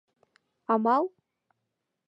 [0.73, 1.05] —Амал?